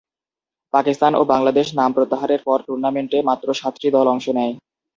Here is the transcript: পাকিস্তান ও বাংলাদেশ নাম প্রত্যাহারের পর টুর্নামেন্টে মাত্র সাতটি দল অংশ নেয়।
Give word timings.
পাকিস্তান 0.73 1.11
ও 1.15 1.31
বাংলাদেশ 1.33 1.67
নাম 1.79 1.89
প্রত্যাহারের 1.93 2.41
পর 2.47 2.57
টুর্নামেন্টে 2.67 3.17
মাত্র 3.29 3.47
সাতটি 3.53 3.87
দল 3.95 4.05
অংশ 4.13 4.25
নেয়। 4.37 4.53